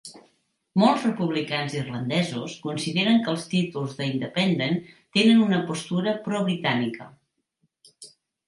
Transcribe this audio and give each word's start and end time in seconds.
Molts 0.83 1.03
republicans 1.07 1.75
irlandesos 1.81 2.55
consideren 2.63 3.21
que 3.27 3.31
els 3.35 3.45
títols 3.53 3.93
de 3.99 4.07
"Independent" 4.15 4.81
tenen 5.19 5.45
una 5.45 5.63
postura 5.71 6.19
pro-britànica. 6.27 7.13